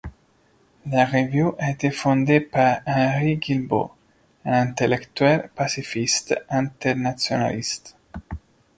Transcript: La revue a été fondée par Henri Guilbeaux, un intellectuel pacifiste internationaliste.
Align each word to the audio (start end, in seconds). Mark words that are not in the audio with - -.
La 0.87 1.05
revue 1.05 1.51
a 1.59 1.69
été 1.69 1.91
fondée 1.91 2.39
par 2.39 2.79
Henri 2.87 3.37
Guilbeaux, 3.37 3.91
un 4.45 4.53
intellectuel 4.63 5.51
pacifiste 5.53 6.33
internationaliste. 6.49 7.95